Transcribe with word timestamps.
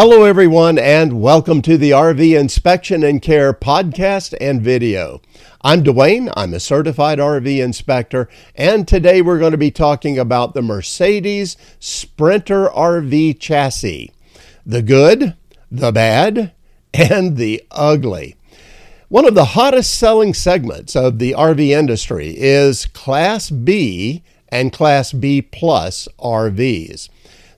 Hello, 0.00 0.22
everyone, 0.22 0.78
and 0.78 1.20
welcome 1.20 1.60
to 1.62 1.76
the 1.76 1.90
RV 1.90 2.38
Inspection 2.38 3.02
and 3.02 3.20
Care 3.20 3.52
podcast 3.52 4.32
and 4.40 4.62
video. 4.62 5.20
I'm 5.62 5.82
Dwayne, 5.82 6.32
I'm 6.36 6.54
a 6.54 6.60
certified 6.60 7.18
RV 7.18 7.58
inspector, 7.58 8.28
and 8.54 8.86
today 8.86 9.22
we're 9.22 9.40
going 9.40 9.50
to 9.50 9.58
be 9.58 9.72
talking 9.72 10.16
about 10.16 10.54
the 10.54 10.62
Mercedes 10.62 11.56
Sprinter 11.80 12.68
RV 12.68 13.40
chassis 13.40 14.12
the 14.64 14.82
good, 14.82 15.34
the 15.68 15.90
bad, 15.90 16.52
and 16.94 17.36
the 17.36 17.64
ugly. 17.72 18.36
One 19.08 19.26
of 19.26 19.34
the 19.34 19.46
hottest 19.46 19.98
selling 19.98 20.32
segments 20.32 20.94
of 20.94 21.18
the 21.18 21.32
RV 21.32 21.70
industry 21.70 22.36
is 22.38 22.86
Class 22.86 23.50
B 23.50 24.22
and 24.48 24.72
Class 24.72 25.12
B 25.12 25.42
Plus 25.42 26.06
RVs. 26.20 27.08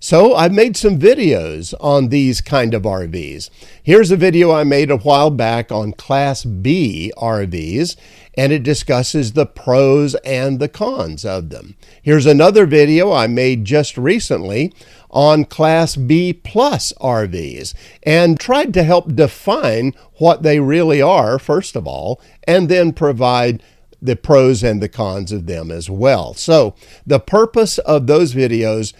So 0.02 0.34
I've 0.34 0.54
made 0.54 0.78
some 0.78 0.98
videos 0.98 1.74
on 1.78 2.08
these 2.08 2.40
kind 2.40 2.72
of 2.72 2.84
RVs. 2.84 3.50
Here's 3.82 4.10
a 4.10 4.16
video 4.16 4.50
I 4.50 4.64
made 4.64 4.90
a 4.90 4.96
while 4.96 5.28
back 5.28 5.70
on 5.70 5.92
Class 5.92 6.42
B 6.42 7.12
RVs, 7.18 7.96
and 8.34 8.50
it 8.50 8.62
discusses 8.62 9.34
the 9.34 9.44
pros 9.44 10.14
and 10.24 10.58
the 10.58 10.70
cons 10.70 11.26
of 11.26 11.50
them. 11.50 11.76
Here's 12.02 12.24
another 12.24 12.64
video 12.64 13.12
I 13.12 13.26
made 13.26 13.66
just 13.66 13.98
recently 13.98 14.72
on 15.10 15.44
Class 15.44 15.96
B 15.96 16.32
plus 16.32 16.94
RVs 16.98 17.74
and 18.02 18.40
tried 18.40 18.72
to 18.72 18.84
help 18.84 19.14
define 19.14 19.92
what 20.14 20.42
they 20.42 20.60
really 20.60 21.02
are, 21.02 21.38
first 21.38 21.76
of 21.76 21.86
all, 21.86 22.22
and 22.44 22.70
then 22.70 22.94
provide 22.94 23.62
the 24.00 24.16
pros 24.16 24.64
and 24.64 24.82
the 24.82 24.88
cons 24.88 25.30
of 25.30 25.44
them 25.44 25.70
as 25.70 25.90
well. 25.90 26.32
So, 26.32 26.74
the 27.06 27.20
purpose 27.20 27.76
of 27.76 28.06
those 28.06 28.32
videos 28.32 28.94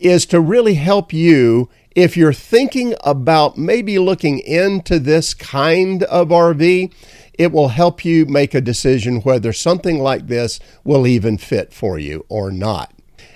is 0.00 0.26
to 0.26 0.40
really 0.40 0.74
help 0.74 1.12
you 1.12 1.68
if 1.94 2.16
you're 2.16 2.32
thinking 2.32 2.94
about 3.02 3.58
maybe 3.58 3.98
looking 3.98 4.38
into 4.38 4.98
this 4.98 5.34
kind 5.34 6.02
of 6.04 6.28
RV. 6.28 6.92
It 7.34 7.52
will 7.52 7.68
help 7.68 8.04
you 8.04 8.26
make 8.26 8.54
a 8.54 8.60
decision 8.60 9.22
whether 9.22 9.52
something 9.52 9.98
like 9.98 10.26
this 10.26 10.60
will 10.84 11.06
even 11.06 11.38
fit 11.38 11.72
for 11.72 11.98
you 11.98 12.24
or 12.28 12.50
not. 12.50 12.92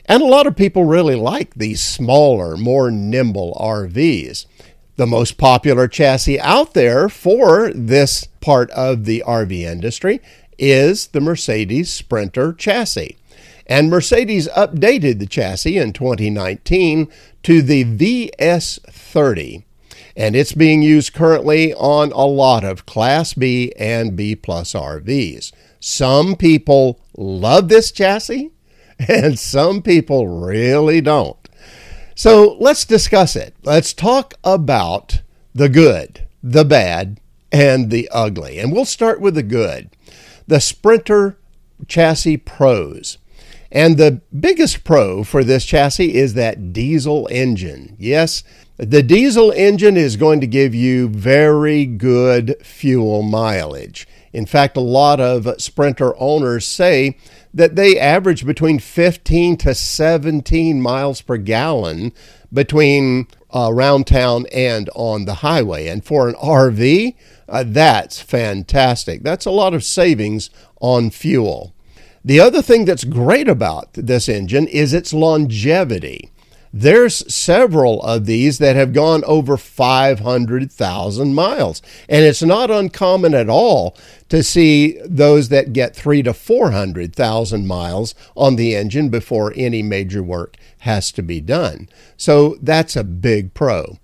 And 0.06 0.22
a 0.22 0.26
lot 0.26 0.46
of 0.46 0.56
people 0.56 0.84
really 0.84 1.14
like 1.14 1.54
these 1.54 1.80
smaller, 1.80 2.56
more 2.56 2.90
nimble 2.90 3.56
RVs. 3.58 4.44
The 4.96 5.06
most 5.06 5.38
popular 5.38 5.88
chassis 5.88 6.38
out 6.38 6.74
there 6.74 7.08
for 7.08 7.72
this 7.72 8.28
part 8.40 8.70
of 8.70 9.06
the 9.06 9.24
RV 9.26 9.52
industry 9.52 10.20
is 10.58 11.08
the 11.08 11.20
Mercedes 11.20 11.92
Sprinter 11.92 12.52
chassis. 12.52 13.16
And 13.66 13.90
Mercedes 13.90 14.48
updated 14.48 15.18
the 15.18 15.26
chassis 15.26 15.78
in 15.78 15.92
2019 15.92 17.08
to 17.44 17.62
the 17.62 17.84
VS30. 17.84 19.64
And 20.16 20.36
it's 20.36 20.52
being 20.52 20.82
used 20.82 21.12
currently 21.12 21.74
on 21.74 22.12
a 22.12 22.26
lot 22.26 22.62
of 22.62 22.86
Class 22.86 23.34
B 23.34 23.72
and 23.78 24.14
B 24.14 24.36
plus 24.36 24.74
RVs. 24.74 25.52
Some 25.80 26.36
people 26.36 27.00
love 27.16 27.68
this 27.68 27.90
chassis, 27.90 28.52
and 29.08 29.38
some 29.38 29.82
people 29.82 30.28
really 30.28 31.00
don't. 31.00 31.36
So 32.14 32.56
let's 32.60 32.84
discuss 32.84 33.34
it. 33.34 33.54
Let's 33.64 33.92
talk 33.92 34.34
about 34.44 35.22
the 35.54 35.68
good, 35.68 36.26
the 36.42 36.64
bad, 36.64 37.20
and 37.50 37.90
the 37.90 38.08
ugly. 38.12 38.58
And 38.58 38.72
we'll 38.72 38.84
start 38.84 39.20
with 39.20 39.34
the 39.34 39.42
good. 39.42 39.90
The 40.46 40.60
Sprinter 40.60 41.38
Chassis 41.88 42.36
Pros. 42.36 43.18
And 43.74 43.98
the 43.98 44.22
biggest 44.38 44.84
pro 44.84 45.24
for 45.24 45.42
this 45.42 45.64
chassis 45.64 46.14
is 46.14 46.34
that 46.34 46.72
diesel 46.72 47.26
engine. 47.30 47.96
Yes, 47.98 48.44
the 48.76 49.02
diesel 49.02 49.50
engine 49.50 49.96
is 49.96 50.16
going 50.16 50.40
to 50.40 50.46
give 50.46 50.76
you 50.76 51.08
very 51.08 51.84
good 51.84 52.54
fuel 52.62 53.22
mileage. 53.22 54.06
In 54.32 54.46
fact, 54.46 54.76
a 54.76 54.80
lot 54.80 55.20
of 55.20 55.60
Sprinter 55.60 56.14
owners 56.18 56.66
say 56.66 57.18
that 57.52 57.74
they 57.74 57.98
average 57.98 58.46
between 58.46 58.78
15 58.78 59.56
to 59.58 59.74
17 59.74 60.80
miles 60.80 61.20
per 61.20 61.36
gallon 61.36 62.12
between 62.52 63.26
uh, 63.52 63.68
around 63.70 64.06
town 64.06 64.46
and 64.52 64.88
on 64.94 65.24
the 65.24 65.34
highway. 65.34 65.88
And 65.88 66.04
for 66.04 66.28
an 66.28 66.36
RV, 66.36 67.16
uh, 67.48 67.64
that's 67.66 68.20
fantastic. 68.20 69.24
That's 69.24 69.46
a 69.46 69.50
lot 69.50 69.74
of 69.74 69.82
savings 69.82 70.50
on 70.80 71.10
fuel. 71.10 71.74
The 72.24 72.40
other 72.40 72.62
thing 72.62 72.86
that's 72.86 73.04
great 73.04 73.48
about 73.48 73.92
this 73.92 74.28
engine 74.28 74.66
is 74.66 74.94
its 74.94 75.12
longevity. 75.12 76.30
There's 76.72 77.32
several 77.32 78.02
of 78.02 78.26
these 78.26 78.58
that 78.58 78.74
have 78.74 78.92
gone 78.92 79.22
over 79.24 79.56
500,000 79.56 81.34
miles. 81.34 81.82
And 82.08 82.24
it's 82.24 82.42
not 82.42 82.70
uncommon 82.70 83.32
at 83.32 83.48
all 83.48 83.96
to 84.28 84.42
see 84.42 84.98
those 85.04 85.50
that 85.50 85.72
get 85.72 85.94
three 85.94 86.20
to 86.24 86.34
400,000 86.34 87.66
miles 87.66 88.16
on 88.34 88.56
the 88.56 88.74
engine 88.74 89.08
before 89.08 89.52
any 89.54 89.84
major 89.84 90.20
work 90.20 90.56
has 90.78 91.12
to 91.12 91.22
be 91.22 91.40
done. 91.40 91.88
So 92.16 92.56
that's 92.60 92.96
a 92.96 93.04
big 93.04 93.54
pro. 93.54 93.98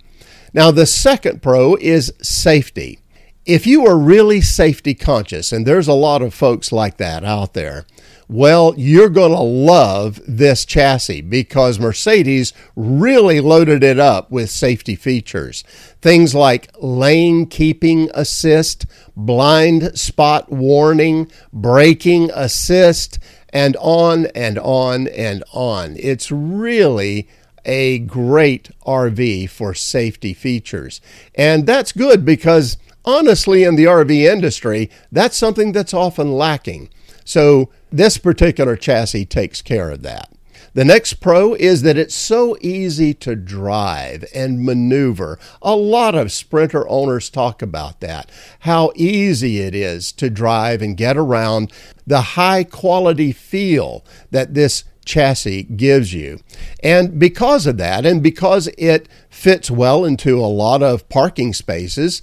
Now, 0.53 0.71
the 0.71 0.87
second 0.87 1.43
pro 1.43 1.75
is 1.77 2.13
safety. 2.23 3.01
If 3.47 3.67
you 3.67 3.85
are 3.87 3.99
really 3.99 4.41
safety 4.41 4.95
conscious, 4.95 5.51
and 5.51 5.67
there's 5.67 5.89
a 5.89 5.93
lot 5.93 6.23
of 6.23 6.35
folks 6.35 6.71
like 6.71 6.99
that 6.99 7.25
out 7.25 7.55
there, 7.55 7.85
well, 8.31 8.75
you're 8.77 9.09
going 9.09 9.33
to 9.33 9.41
love 9.41 10.21
this 10.25 10.65
chassis 10.65 11.21
because 11.21 11.81
Mercedes 11.81 12.53
really 12.77 13.41
loaded 13.41 13.83
it 13.83 13.99
up 13.99 14.31
with 14.31 14.51
safety 14.51 14.95
features. 14.95 15.65
Things 16.01 16.33
like 16.33 16.71
lane 16.81 17.47
keeping 17.47 18.09
assist, 18.15 18.87
blind 19.17 19.99
spot 19.99 20.49
warning, 20.49 21.29
braking 21.53 22.31
assist, 22.33 23.19
and 23.53 23.77
on 23.81 24.27
and 24.27 24.61
on 24.61 25.09
and 25.09 25.43
on. 25.53 25.97
It's 25.99 26.31
really 26.31 27.29
a 27.65 27.99
great 27.99 28.71
RV 28.87 29.51
for 29.51 29.75
safety 29.75 30.35
features. 30.35 31.01
And 31.35 31.67
that's 31.67 31.91
good 31.91 32.25
because 32.25 32.77
honestly, 33.05 33.65
in 33.65 33.75
the 33.75 33.87
RV 33.87 34.13
industry, 34.13 34.89
that's 35.11 35.37
something 35.37 35.73
that's 35.73 35.93
often 35.93 36.33
lacking. 36.33 36.91
So 37.25 37.71
this 37.91 38.19
particular 38.19 38.77
chassis 38.77 39.27
takes 39.27 39.63
care 39.63 39.91
of 39.91 40.03
that. 40.03 40.31
The 40.73 40.85
next 40.85 41.15
pro 41.15 41.55
is 41.55 41.83
that 41.83 41.97
it's 41.99 42.15
so 42.15 42.57
easy 42.61 43.13
to 43.15 43.35
drive 43.35 44.25
and 44.33 44.65
maneuver. 44.65 45.39
A 45.63 45.75
lot 45.75 46.15
of 46.15 46.31
Sprinter 46.31 46.89
owners 46.89 47.29
talk 47.29 47.61
about 47.61 48.01
that, 48.01 48.31
how 48.61 48.93
easy 48.95 49.59
it 49.59 49.75
is 49.75 50.13
to 50.13 50.31
drive 50.31 50.81
and 50.81 50.97
get 50.97 51.17
around, 51.17 51.73
the 52.07 52.21
high 52.21 52.63
quality 52.63 53.33
feel 53.33 54.05
that 54.31 54.55
this 54.55 54.85
chassis 55.05 55.65
gives 55.65 56.13
you. 56.15 56.39
And 56.85 57.19
because 57.19 57.67
of 57.67 57.77
that, 57.79 58.07
and 58.07 58.23
because 58.23 58.69
it 58.79 59.09
fits 59.29 59.73
well 59.73 60.05
into 60.05 60.39
a 60.39 60.47
lot 60.47 60.85
of 60.85 61.09
parking 61.09 61.53
spaces, 61.53 62.23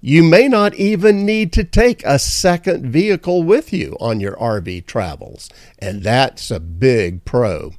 you 0.00 0.22
may 0.22 0.48
not 0.48 0.74
even 0.74 1.24
need 1.24 1.52
to 1.54 1.64
take 1.64 2.04
a 2.04 2.18
second 2.18 2.86
vehicle 2.86 3.42
with 3.42 3.72
you 3.72 3.96
on 4.00 4.20
your 4.20 4.36
RV 4.36 4.86
travels, 4.86 5.50
and 5.78 6.02
that's 6.02 6.50
a 6.50 6.60
big 6.60 7.24
pro. 7.24 7.72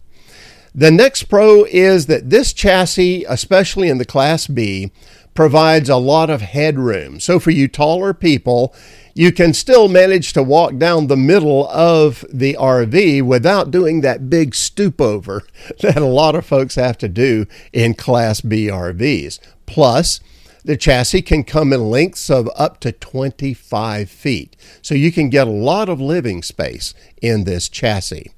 The 0.74 0.92
next 0.92 1.24
pro 1.24 1.64
is 1.66 2.06
that 2.06 2.30
this 2.30 2.54
chassis, 2.54 3.24
especially 3.26 3.90
in 3.90 3.98
the 3.98 4.06
Class 4.06 4.46
B, 4.48 4.92
provides 5.34 5.90
a 5.90 5.98
lot 5.98 6.30
of 6.30 6.42
headroom. 6.42 7.20
So 7.20 7.40
for 7.40 7.52
you 7.52 7.68
taller 7.68 8.14
people, 8.14 8.76
you 9.14 9.32
can 9.32 9.54
still 9.54 9.88
manage 9.88 10.34
to 10.34 10.44
walk 10.44 10.78
down 10.78 11.08
the 11.08 11.18
middle 11.18 11.68
of 11.70 12.24
the 12.32 12.56
RV 12.60 13.24
without 13.24 13.72
doing 13.72 14.02
that 14.02 14.30
big 14.30 14.54
stoop 14.54 15.02
over 15.02 15.42
that 15.82 15.98
a 15.98 16.06
lot 16.06 16.36
of 16.36 16.46
folks 16.46 16.76
have 16.76 16.98
to 17.00 17.10
do 17.10 17.48
in 17.74 17.96
Class 17.96 18.42
B 18.42 18.68
RVs. 18.68 19.40
Plus, 19.66 20.20
the 20.68 20.76
chassis 20.76 21.22
can 21.22 21.46
come 21.46 21.72
in 21.72 21.90
lengths 21.90 22.30
of 22.30 22.50
up 22.58 22.82
to 22.82 22.92
25 22.92 24.10
feet, 24.10 24.58
so 24.82 24.94
you 24.94 25.14
can 25.14 25.30
get 25.30 25.48
a 25.48 25.52
lot 25.52 25.88
of 25.88 26.02
living 26.02 26.44
space 26.44 26.94
in 27.22 27.46
this 27.46 27.70
chassis. 27.70 28.32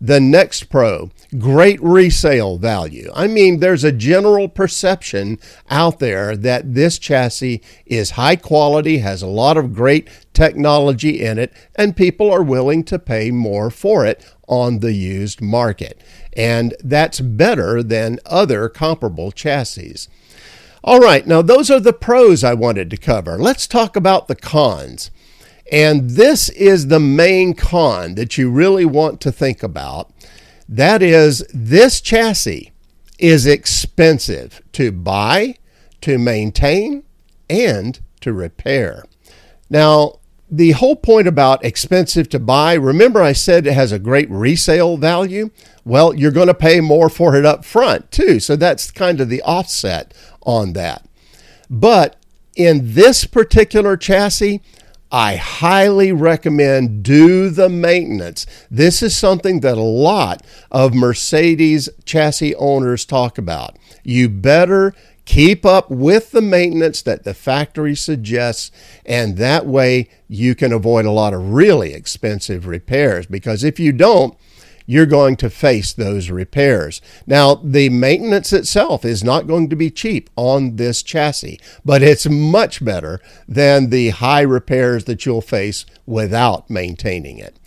The 0.00 0.20
next 0.20 0.64
Pro, 0.64 1.10
great 1.38 1.82
resale 1.82 2.56
value. 2.56 3.10
I 3.14 3.26
mean, 3.26 3.58
there's 3.58 3.82
a 3.82 3.90
general 3.90 4.48
perception 4.48 5.40
out 5.70 5.98
there 5.98 6.36
that 6.36 6.74
this 6.74 7.00
chassis 7.00 7.60
is 7.84 8.10
high 8.10 8.36
quality, 8.36 8.98
has 8.98 9.20
a 9.20 9.26
lot 9.26 9.56
of 9.56 9.74
great 9.74 10.08
technology 10.32 11.20
in 11.20 11.36
it, 11.36 11.52
and 11.74 11.96
people 11.96 12.30
are 12.30 12.44
willing 12.44 12.84
to 12.84 12.98
pay 12.98 13.32
more 13.32 13.70
for 13.70 14.06
it 14.06 14.24
on 14.46 14.78
the 14.78 14.92
used 14.92 15.40
market. 15.40 16.00
And 16.32 16.74
that's 16.82 17.20
better 17.20 17.82
than 17.82 18.20
other 18.24 18.68
comparable 18.68 19.32
chassis. 19.32 20.08
All 20.84 20.98
right, 20.98 21.24
now 21.26 21.42
those 21.42 21.70
are 21.70 21.78
the 21.78 21.92
pros 21.92 22.42
I 22.42 22.54
wanted 22.54 22.90
to 22.90 22.96
cover. 22.96 23.38
Let's 23.38 23.68
talk 23.68 23.94
about 23.94 24.26
the 24.26 24.34
cons. 24.34 25.10
And 25.70 26.10
this 26.10 26.48
is 26.48 26.88
the 26.88 27.00
main 27.00 27.54
con 27.54 28.16
that 28.16 28.36
you 28.36 28.50
really 28.50 28.84
want 28.84 29.20
to 29.20 29.32
think 29.32 29.62
about. 29.62 30.12
That 30.68 31.00
is, 31.00 31.44
this 31.54 32.00
chassis 32.00 32.72
is 33.18 33.46
expensive 33.46 34.60
to 34.72 34.90
buy, 34.90 35.56
to 36.00 36.18
maintain, 36.18 37.04
and 37.48 38.00
to 38.20 38.32
repair. 38.32 39.04
Now, 39.70 40.18
the 40.52 40.72
whole 40.72 40.96
point 40.96 41.26
about 41.26 41.64
expensive 41.64 42.28
to 42.28 42.38
buy, 42.38 42.74
remember 42.74 43.22
I 43.22 43.32
said 43.32 43.66
it 43.66 43.72
has 43.72 43.90
a 43.90 43.98
great 43.98 44.30
resale 44.30 44.98
value? 44.98 45.48
Well, 45.82 46.14
you're 46.14 46.30
going 46.30 46.48
to 46.48 46.54
pay 46.54 46.80
more 46.80 47.08
for 47.08 47.34
it 47.34 47.46
up 47.46 47.64
front 47.64 48.10
too. 48.10 48.38
So 48.38 48.54
that's 48.54 48.90
kind 48.90 49.22
of 49.22 49.30
the 49.30 49.40
offset 49.42 50.12
on 50.42 50.74
that. 50.74 51.08
But 51.70 52.16
in 52.54 52.92
this 52.92 53.24
particular 53.24 53.96
chassis, 53.96 54.60
I 55.10 55.36
highly 55.36 56.12
recommend 56.12 57.02
do 57.02 57.48
the 57.48 57.70
maintenance. 57.70 58.46
This 58.70 59.02
is 59.02 59.16
something 59.16 59.60
that 59.60 59.78
a 59.78 59.82
lot 59.82 60.42
of 60.70 60.94
Mercedes 60.94 61.88
chassis 62.04 62.54
owners 62.56 63.06
talk 63.06 63.38
about. 63.38 63.78
You 64.04 64.28
better 64.28 64.94
Keep 65.24 65.64
up 65.64 65.90
with 65.90 66.32
the 66.32 66.42
maintenance 66.42 67.00
that 67.02 67.24
the 67.24 67.34
factory 67.34 67.94
suggests, 67.94 68.70
and 69.06 69.36
that 69.36 69.66
way 69.66 70.08
you 70.28 70.54
can 70.54 70.72
avoid 70.72 71.04
a 71.04 71.12
lot 71.12 71.32
of 71.32 71.52
really 71.52 71.94
expensive 71.94 72.66
repairs. 72.66 73.26
Because 73.26 73.62
if 73.62 73.78
you 73.78 73.92
don't, 73.92 74.36
you're 74.84 75.06
going 75.06 75.36
to 75.36 75.48
face 75.48 75.92
those 75.92 76.30
repairs. 76.30 77.00
Now, 77.26 77.54
the 77.54 77.88
maintenance 77.88 78.52
itself 78.52 79.04
is 79.04 79.22
not 79.22 79.46
going 79.46 79.70
to 79.70 79.76
be 79.76 79.90
cheap 79.90 80.28
on 80.36 80.76
this 80.76 81.02
chassis, 81.02 81.60
but 81.84 82.02
it's 82.02 82.28
much 82.28 82.84
better 82.84 83.20
than 83.46 83.90
the 83.90 84.10
high 84.10 84.40
repairs 84.40 85.04
that 85.04 85.24
you'll 85.24 85.40
face 85.40 85.86
without 86.04 86.68
maintaining 86.68 87.38
it. 87.38 87.58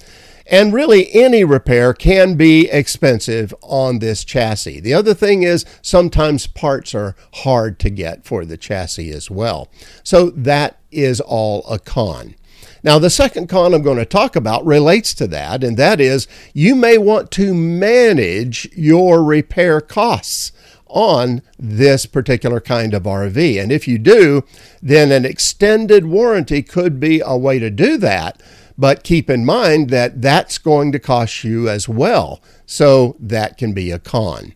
And 0.47 0.73
really, 0.73 1.13
any 1.13 1.43
repair 1.43 1.93
can 1.93 2.35
be 2.35 2.69
expensive 2.69 3.53
on 3.61 3.99
this 3.99 4.23
chassis. 4.23 4.79
The 4.79 4.93
other 4.93 5.13
thing 5.13 5.43
is 5.43 5.65
sometimes 5.81 6.45
parts 6.45 6.93
are 6.93 7.15
hard 7.33 7.79
to 7.79 7.89
get 7.89 8.25
for 8.25 8.45
the 8.45 8.57
chassis 8.57 9.09
as 9.11 9.31
well. 9.31 9.69
So 10.03 10.29
that 10.29 10.79
is 10.91 11.19
all 11.19 11.65
a 11.67 11.79
con. 11.79 12.35
Now, 12.83 12.99
the 12.99 13.09
second 13.09 13.49
con 13.49 13.73
I'm 13.73 13.81
going 13.81 13.97
to 13.97 14.05
talk 14.05 14.35
about 14.35 14.63
relates 14.63 15.15
to 15.15 15.25
that, 15.27 15.63
and 15.63 15.75
that 15.77 15.99
is 15.99 16.27
you 16.53 16.75
may 16.75 16.99
want 16.99 17.31
to 17.31 17.51
manage 17.51 18.69
your 18.75 19.23
repair 19.23 19.81
costs 19.81 20.51
on 20.85 21.41
this 21.57 22.05
particular 22.05 22.61
kind 22.61 22.93
of 22.93 23.03
RV. 23.03 23.61
And 23.61 23.71
if 23.71 23.87
you 23.87 23.97
do, 23.97 24.43
then 24.83 25.11
an 25.11 25.25
extended 25.25 26.05
warranty 26.05 26.61
could 26.61 26.99
be 26.99 27.21
a 27.25 27.35
way 27.35 27.57
to 27.57 27.71
do 27.71 27.97
that. 27.97 28.39
But 28.77 29.03
keep 29.03 29.29
in 29.29 29.45
mind 29.45 29.89
that 29.89 30.21
that's 30.21 30.57
going 30.57 30.91
to 30.91 30.99
cost 30.99 31.43
you 31.43 31.69
as 31.69 31.87
well. 31.87 32.41
So 32.65 33.15
that 33.19 33.57
can 33.57 33.73
be 33.73 33.91
a 33.91 33.99
con. 33.99 34.53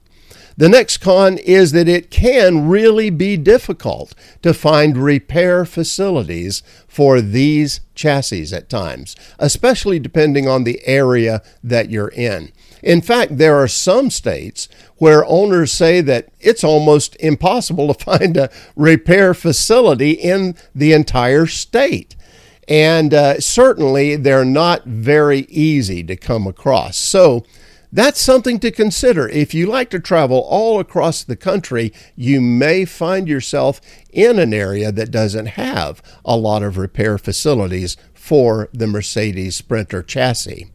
The 0.60 0.68
next 0.68 0.98
con 0.98 1.38
is 1.38 1.72
that 1.72 1.88
it 1.88 2.12
can 2.12 2.68
really 2.68 3.10
be 3.10 3.38
difficult 3.38 4.14
to 4.42 4.54
find 4.54 4.98
repair 4.98 5.64
facilities 5.64 6.64
for 6.86 7.22
these 7.22 7.80
chassis 7.96 8.54
at 8.54 8.70
times, 8.70 9.16
especially 9.40 10.00
depending 10.00 10.50
on 10.50 10.66
the 10.66 10.86
area 10.86 11.42
that 11.64 11.90
you're 11.90 12.10
in. 12.10 12.52
In 12.84 13.02
fact, 13.02 13.38
there 13.38 13.56
are 13.56 13.70
some 13.70 14.10
states 14.10 14.68
where 14.98 15.26
owners 15.26 15.72
say 15.72 16.02
that 16.02 16.28
it's 16.42 16.66
almost 16.66 17.16
impossible 17.22 17.94
to 17.94 18.04
find 18.04 18.36
a 18.36 18.50
repair 18.76 19.34
facility 19.34 20.12
in 20.12 20.56
the 20.76 20.92
entire 20.92 21.46
state. 21.46 22.18
And 22.70 23.14
uh, 23.14 23.40
certainly, 23.42 24.16
they're 24.16 24.46
not 24.46 24.86
very 24.86 25.40
easy 25.50 26.04
to 26.04 26.16
come 26.16 26.48
across. 26.48 26.96
So, 26.96 27.44
that's 27.92 28.22
something 28.22 28.60
to 28.60 28.70
consider. 28.70 29.28
If 29.28 29.56
you 29.56 29.66
like 29.66 29.90
to 29.90 30.00
travel 30.00 30.46
all 30.48 30.80
across 30.80 31.24
the 31.24 31.36
country, 31.36 31.92
you 32.16 32.40
may 32.40 32.86
find 32.86 33.28
yourself 33.28 33.82
in 34.12 34.38
an 34.38 34.54
area 34.54 34.92
that 34.92 35.10
doesn't 35.10 35.48
have 35.48 36.04
a 36.24 36.38
lot 36.38 36.62
of 36.62 36.78
repair 36.78 37.18
facilities 37.18 37.98
for 38.14 38.70
the 38.72 38.86
Mercedes 38.86 39.56
Sprinter 39.56 40.04
chassis. 40.04 40.70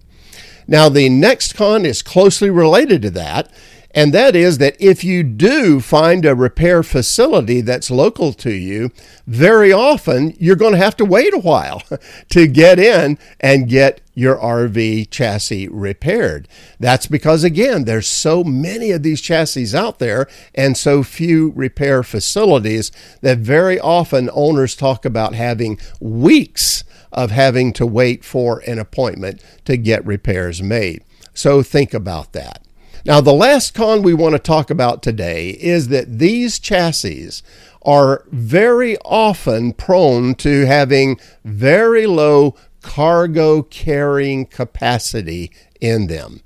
Now, 0.67 0.89
the 0.89 1.09
next 1.09 1.55
con 1.55 1.87
is 1.87 2.03
closely 2.03 2.51
related 2.51 3.03
to 3.03 3.11
that, 3.11 3.49
and 3.95 4.13
that 4.13 4.35
is 4.35 4.59
that 4.59 4.77
if 4.81 5.05
you 5.05 5.23
do 5.23 5.81
find 5.81 6.25
a 6.25 6.35
repair 6.35 6.83
facility 6.83 7.61
that's 7.61 7.93
local 7.93 8.33
to 8.33 8.53
you, 8.53 8.91
very 9.27 9.73
often 9.73 10.35
you're 10.39 10.57
going 10.57 10.73
to 10.73 10.79
have 10.79 10.97
to 10.97 11.05
wait 11.05 11.33
a 11.33 11.39
while 11.39 11.83
to 12.31 12.49
get 12.49 12.81
in 12.81 13.19
and 13.39 13.69
get 13.69 14.01
your 14.13 14.37
RV 14.37 15.11
chassis 15.11 15.69
repaired. 15.69 16.49
That's 16.81 17.07
because, 17.07 17.45
again, 17.45 17.85
there's 17.85 18.09
so 18.09 18.43
many 18.43 18.91
of 18.91 19.05
these 19.05 19.21
chassis 19.21 19.77
out 19.77 20.01
there 20.01 20.27
and 20.55 20.77
so 20.77 21.05
few 21.05 21.53
repair 21.55 22.03
facilities 22.03 22.91
that 23.21 23.39
very 23.39 23.79
often 23.79 24.29
owners 24.33 24.75
talk 24.75 25.05
about 25.05 25.35
having 25.35 25.79
weeks 26.01 26.83
of 27.13 27.31
having 27.31 27.73
to 27.75 27.87
wait 27.87 28.25
for 28.25 28.59
an 28.67 28.81
appointment 28.81 29.41
to 29.65 29.77
get 29.77 30.05
repairs 30.05 30.61
made. 30.61 31.05
So 31.33 31.63
think 31.63 31.95
about 31.95 32.33
that. 32.33 32.64
Now, 33.07 33.21
the 33.21 33.35
last 33.35 33.75
con 33.75 34.03
we 34.03 34.15
want 34.15 34.33
to 34.33 34.39
talk 34.39 34.71
about 34.71 35.03
today 35.03 35.51
is 35.51 35.89
that 35.89 36.19
these 36.19 36.59
chassis 36.59 37.43
are 37.83 38.25
very 38.31 38.97
often 39.05 39.75
prone 39.75 40.35
to 40.37 40.65
having 40.65 41.21
very 41.45 42.07
low 42.07 42.57
cargo 42.81 43.63
carrying 43.63 44.47
capacity 44.47 45.53
in 45.83 46.07
them. 46.07 46.41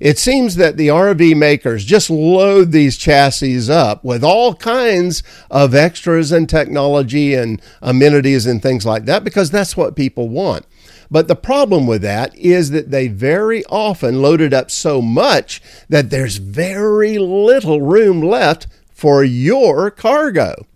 It 0.00 0.18
seems 0.18 0.56
that 0.56 0.76
the 0.76 0.88
RV 0.88 1.36
makers 1.36 1.84
just 1.84 2.10
load 2.10 2.72
these 2.72 2.96
chassis 2.96 3.70
up 3.70 4.02
with 4.02 4.24
all 4.24 4.54
kinds 4.54 5.22
of 5.48 5.74
extras 5.76 6.32
and 6.32 6.48
technology 6.48 7.34
and 7.34 7.62
amenities 7.82 8.46
and 8.46 8.60
things 8.60 8.84
like 8.84 9.04
that 9.04 9.22
because 9.22 9.50
that's 9.50 9.76
what 9.76 9.94
people 9.94 10.28
want. 10.28 10.66
But 11.10 11.26
the 11.26 11.36
problem 11.36 11.86
with 11.86 12.02
that 12.02 12.36
is 12.36 12.70
that 12.70 12.90
they 12.90 13.08
very 13.08 13.64
often 13.66 14.22
load 14.22 14.40
it 14.40 14.54
up 14.54 14.70
so 14.70 15.02
much 15.02 15.60
that 15.88 16.10
there's 16.10 16.36
very 16.36 17.18
little 17.18 17.80
room 17.80 18.20
left 18.20 18.68
for 18.92 19.24
your 19.24 19.90
cargo. 19.90 20.66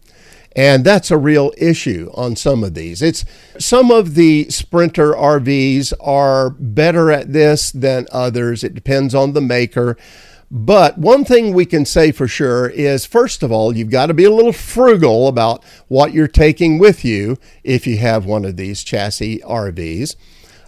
And 0.56 0.84
that's 0.84 1.10
a 1.10 1.18
real 1.18 1.52
issue 1.56 2.10
on 2.14 2.36
some 2.36 2.62
of 2.62 2.74
these. 2.74 3.02
It's 3.02 3.24
some 3.58 3.90
of 3.90 4.14
the 4.14 4.48
Sprinter 4.50 5.12
RVs 5.12 5.92
are 6.00 6.50
better 6.50 7.10
at 7.10 7.32
this 7.32 7.72
than 7.72 8.06
others. 8.12 8.62
It 8.62 8.74
depends 8.74 9.14
on 9.14 9.32
the 9.32 9.40
maker. 9.40 9.96
But 10.50 10.98
one 10.98 11.24
thing 11.24 11.52
we 11.52 11.66
can 11.66 11.84
say 11.84 12.12
for 12.12 12.28
sure 12.28 12.68
is 12.68 13.06
first 13.06 13.42
of 13.42 13.50
all, 13.50 13.76
you've 13.76 13.90
got 13.90 14.06
to 14.06 14.14
be 14.14 14.24
a 14.24 14.30
little 14.30 14.52
frugal 14.52 15.28
about 15.28 15.64
what 15.88 16.12
you're 16.12 16.28
taking 16.28 16.78
with 16.78 17.04
you 17.04 17.38
if 17.62 17.86
you 17.86 17.96
have 17.98 18.26
one 18.26 18.44
of 18.44 18.56
these 18.56 18.84
chassis 18.84 19.40
RVs. 19.40 20.16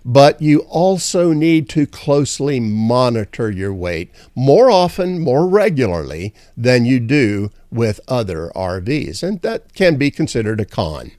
But 0.04 0.40
you 0.40 0.61
also 0.61 1.33
need 1.33 1.68
to 1.71 1.87
closely 1.87 2.61
monitor 2.61 3.50
your 3.50 3.75
weight 3.75 4.12
more 4.37 4.71
often, 4.71 5.18
more 5.18 5.49
regularly 5.49 6.33
than 6.56 6.85
you 6.85 7.00
do 7.00 7.50
with 7.73 8.00
other 8.06 8.52
RVs. 8.54 9.23
And 9.23 9.42
that 9.42 9.75
can 9.75 9.97
be 9.97 10.12
considered 10.12 10.61
a 10.61 10.64
con. 10.64 11.11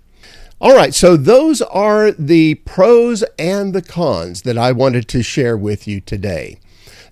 All 0.60 0.74
right, 0.76 0.94
so 0.94 1.16
those 1.16 1.62
are 1.62 2.12
the 2.12 2.56
pros 2.56 3.24
and 3.38 3.74
the 3.74 3.82
cons 3.82 4.42
that 4.42 4.58
I 4.58 4.72
wanted 4.72 5.08
to 5.10 5.22
share 5.22 5.56
with 5.56 5.88
you 5.88 6.02
today. 6.02 6.60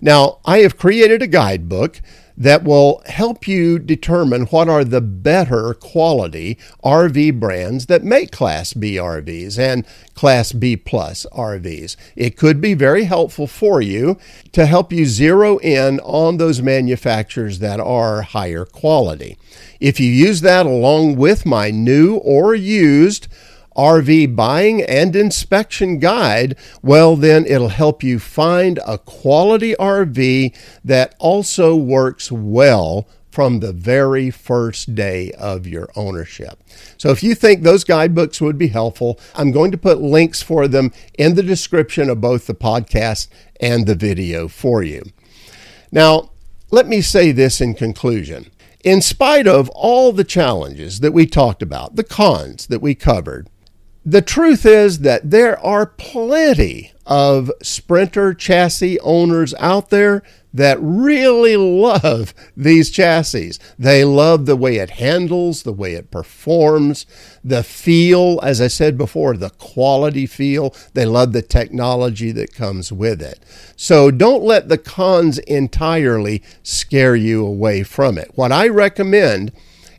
Now, 0.00 0.38
I 0.44 0.58
have 0.58 0.78
created 0.78 1.22
a 1.22 1.26
guidebook 1.26 2.00
that 2.36 2.64
will 2.64 3.02
help 3.06 3.48
you 3.48 3.78
determine 3.78 4.42
what 4.46 4.68
are 4.68 4.84
the 4.84 5.00
better 5.00 5.72
quality 5.74 6.58
RV 6.84 7.40
brands 7.40 7.86
that 7.86 8.04
make 8.04 8.30
Class 8.30 8.74
B 8.74 8.96
RVs 8.96 9.58
and 9.58 9.86
Class 10.14 10.52
B 10.52 10.76
Plus 10.76 11.26
RVs. 11.32 11.96
It 12.14 12.36
could 12.36 12.60
be 12.60 12.74
very 12.74 13.04
helpful 13.04 13.46
for 13.46 13.80
you 13.80 14.18
to 14.52 14.66
help 14.66 14.92
you 14.92 15.06
zero 15.06 15.58
in 15.58 15.98
on 16.00 16.36
those 16.36 16.60
manufacturers 16.60 17.58
that 17.60 17.80
are 17.80 18.22
higher 18.22 18.66
quality. 18.66 19.38
If 19.80 19.98
you 19.98 20.10
use 20.10 20.42
that 20.42 20.66
along 20.66 21.16
with 21.16 21.46
my 21.46 21.70
new 21.70 22.16
or 22.16 22.54
used 22.54 23.28
RV 23.76 24.34
buying 24.34 24.82
and 24.82 25.14
inspection 25.14 25.98
guide, 25.98 26.56
well, 26.82 27.16
then 27.16 27.46
it'll 27.46 27.68
help 27.68 28.02
you 28.02 28.18
find 28.18 28.80
a 28.86 28.98
quality 28.98 29.74
RV 29.74 30.56
that 30.84 31.14
also 31.18 31.76
works 31.76 32.32
well 32.32 33.06
from 33.36 33.60
the 33.60 33.72
very 33.74 34.30
first 34.30 34.94
day 34.94 35.30
of 35.32 35.66
your 35.66 35.90
ownership. 35.94 36.58
So 36.96 37.10
if 37.10 37.22
you 37.22 37.34
think 37.34 37.62
those 37.62 37.84
guidebooks 37.84 38.40
would 38.40 38.56
be 38.56 38.68
helpful, 38.68 39.20
I'm 39.34 39.52
going 39.52 39.72
to 39.72 39.76
put 39.76 40.00
links 40.00 40.40
for 40.40 40.66
them 40.66 40.90
in 41.18 41.34
the 41.34 41.42
description 41.42 42.08
of 42.08 42.18
both 42.18 42.46
the 42.46 42.54
podcast 42.54 43.28
and 43.60 43.86
the 43.86 43.94
video 43.94 44.48
for 44.48 44.82
you. 44.82 45.02
Now, 45.92 46.30
let 46.70 46.86
me 46.88 47.02
say 47.02 47.30
this 47.30 47.60
in 47.60 47.74
conclusion. 47.74 48.50
In 48.82 49.02
spite 49.02 49.46
of 49.46 49.68
all 49.70 50.12
the 50.12 50.24
challenges 50.24 51.00
that 51.00 51.12
we 51.12 51.26
talked 51.26 51.60
about, 51.60 51.96
the 51.96 52.04
cons 52.04 52.68
that 52.68 52.80
we 52.80 52.94
covered, 52.94 53.50
the 54.06 54.22
truth 54.22 54.64
is 54.64 55.00
that 55.00 55.32
there 55.32 55.58
are 55.58 55.84
plenty 55.84 56.92
of 57.04 57.50
Sprinter 57.60 58.34
chassis 58.34 59.00
owners 59.00 59.52
out 59.58 59.90
there 59.90 60.22
that 60.54 60.78
really 60.80 61.56
love 61.56 62.32
these 62.56 62.90
chassis. 62.90 63.52
They 63.76 64.04
love 64.04 64.46
the 64.46 64.54
way 64.54 64.76
it 64.76 64.90
handles, 64.90 65.64
the 65.64 65.72
way 65.72 65.94
it 65.94 66.12
performs, 66.12 67.04
the 67.42 67.64
feel, 67.64 68.38
as 68.44 68.60
I 68.60 68.68
said 68.68 68.96
before, 68.96 69.36
the 69.36 69.50
quality 69.50 70.26
feel. 70.26 70.72
They 70.94 71.04
love 71.04 71.32
the 71.32 71.42
technology 71.42 72.30
that 72.30 72.54
comes 72.54 72.92
with 72.92 73.20
it. 73.20 73.40
So 73.74 74.12
don't 74.12 74.44
let 74.44 74.68
the 74.68 74.78
cons 74.78 75.38
entirely 75.40 76.44
scare 76.62 77.16
you 77.16 77.44
away 77.44 77.82
from 77.82 78.18
it. 78.18 78.30
What 78.36 78.52
I 78.52 78.68
recommend 78.68 79.50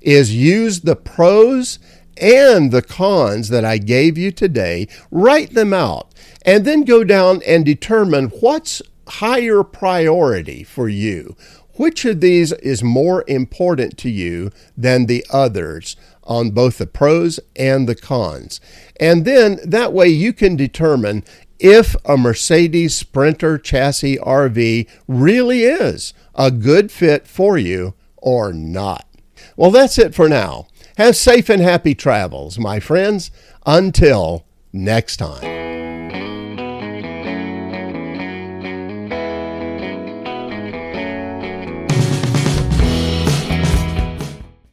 is 0.01 0.33
use 0.33 0.81
the 0.81 0.95
pros 0.95 1.77
and 2.21 2.71
the 2.71 2.81
cons 2.81 3.49
that 3.49 3.65
I 3.65 3.77
gave 3.77 4.17
you 4.17 4.31
today, 4.31 4.87
write 5.11 5.53
them 5.53 5.73
out, 5.73 6.13
and 6.45 6.65
then 6.65 6.83
go 6.83 7.03
down 7.03 7.41
and 7.45 7.65
determine 7.65 8.27
what's 8.27 8.81
higher 9.07 9.63
priority 9.63 10.63
for 10.63 10.89
you. 10.89 11.35
Which 11.75 12.05
of 12.05 12.21
these 12.21 12.51
is 12.53 12.83
more 12.83 13.23
important 13.27 13.97
to 13.99 14.09
you 14.09 14.51
than 14.75 15.05
the 15.05 15.25
others 15.31 15.95
on 16.23 16.49
both 16.49 16.79
the 16.79 16.87
pros 16.87 17.39
and 17.55 17.87
the 17.87 17.95
cons? 17.95 18.59
And 18.99 19.25
then 19.25 19.59
that 19.63 19.93
way 19.93 20.07
you 20.07 20.33
can 20.33 20.55
determine 20.55 21.23
if 21.59 21.95
a 22.05 22.17
Mercedes 22.17 22.95
Sprinter 22.95 23.57
chassis 23.57 24.17
RV 24.17 24.89
really 25.07 25.63
is 25.63 26.13
a 26.35 26.49
good 26.51 26.91
fit 26.91 27.27
for 27.27 27.57
you 27.57 27.93
or 28.17 28.53
not. 28.53 29.07
Well, 29.55 29.71
that's 29.71 29.97
it 29.97 30.15
for 30.15 30.27
now. 30.27 30.67
Have 30.97 31.15
safe 31.15 31.47
and 31.49 31.61
happy 31.61 31.93
travels, 31.93 32.57
my 32.57 32.79
friends. 32.79 33.29
Until 33.67 34.47
next 34.73 35.17
time. 35.17 35.56